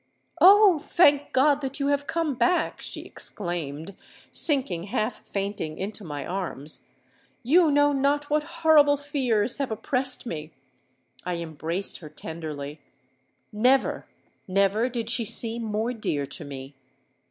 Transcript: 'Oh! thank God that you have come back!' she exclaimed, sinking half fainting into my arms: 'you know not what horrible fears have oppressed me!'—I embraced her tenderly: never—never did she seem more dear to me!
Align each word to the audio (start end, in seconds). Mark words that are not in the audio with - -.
'Oh! 0.39 0.79
thank 0.79 1.31
God 1.31 1.61
that 1.61 1.79
you 1.79 1.89
have 1.89 2.07
come 2.07 2.33
back!' 2.33 2.81
she 2.81 3.01
exclaimed, 3.01 3.95
sinking 4.31 4.85
half 4.89 5.19
fainting 5.27 5.77
into 5.77 6.03
my 6.03 6.25
arms: 6.25 6.87
'you 7.43 7.69
know 7.69 7.93
not 7.93 8.27
what 8.27 8.41
horrible 8.65 8.97
fears 8.97 9.57
have 9.57 9.69
oppressed 9.69 10.25
me!'—I 10.25 11.35
embraced 11.35 11.99
her 11.99 12.09
tenderly: 12.09 12.79
never—never 13.53 14.89
did 14.89 15.07
she 15.07 15.23
seem 15.23 15.61
more 15.65 15.93
dear 15.93 16.25
to 16.25 16.45
me! 16.45 16.73